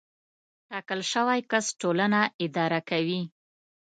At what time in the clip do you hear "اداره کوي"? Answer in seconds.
2.45-3.21